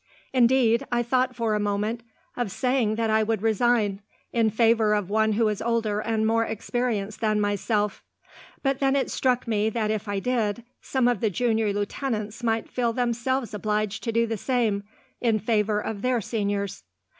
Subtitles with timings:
[0.33, 2.01] Indeed, I thought for a moment
[2.35, 4.01] of saying that I would resign,
[4.33, 8.03] in favour of one who was older and more experienced than myself;
[8.63, 12.67] but then it struck me that if I did, some of the junior lieutenants might
[12.67, 14.85] feel themselves obliged to do the same,
[15.21, 16.83] in favour of their seniors."